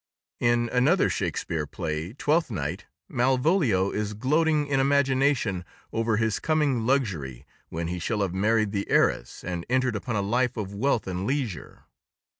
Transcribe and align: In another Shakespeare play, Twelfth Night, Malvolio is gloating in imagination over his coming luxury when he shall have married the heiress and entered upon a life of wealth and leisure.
In 0.39 0.67
another 0.73 1.11
Shakespeare 1.11 1.67
play, 1.67 2.13
Twelfth 2.13 2.49
Night, 2.49 2.87
Malvolio 3.07 3.91
is 3.91 4.15
gloating 4.15 4.65
in 4.65 4.79
imagination 4.79 5.63
over 5.93 6.17
his 6.17 6.39
coming 6.39 6.87
luxury 6.87 7.45
when 7.69 7.87
he 7.87 7.99
shall 7.99 8.23
have 8.23 8.33
married 8.33 8.71
the 8.71 8.89
heiress 8.89 9.43
and 9.43 9.63
entered 9.69 9.95
upon 9.95 10.15
a 10.15 10.21
life 10.23 10.57
of 10.57 10.73
wealth 10.73 11.05
and 11.05 11.27
leisure. 11.27 11.83